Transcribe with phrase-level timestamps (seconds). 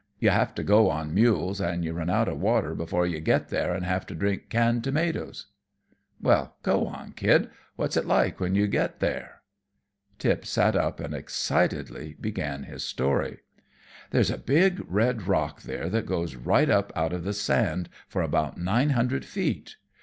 [0.17, 3.49] You have to go on mules, and you run out of water before you get
[3.49, 5.45] there and have to drink canned tomatoes."
[6.19, 7.51] "Well, go on, kid.
[7.75, 9.43] What's it like when you do get there?"
[10.17, 13.41] Tip sat up and excitedly began his story.
[14.09, 18.23] "There's a big red rock there that goes right up out of the sand for
[18.23, 19.75] about nine hundred feet.